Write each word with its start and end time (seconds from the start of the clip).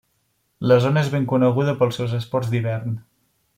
La 0.71 0.77
zona 0.85 1.03
és 1.07 1.11
ben 1.17 1.27
coneguda 1.33 1.77
pels 1.83 2.01
seus 2.01 2.17
esports 2.23 2.53
d'hivern. 2.55 2.99